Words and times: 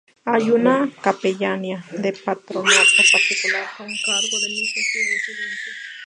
Hay 0.25 0.49
una 0.49 0.89
capellanía 1.03 1.85
de 1.91 2.11
patronato 2.11 3.03
particular 3.11 3.69
con 3.77 3.85
cargo 4.03 4.39
de 4.41 4.49
misas 4.49 4.83
y 4.95 5.13
residencia. 5.13 5.73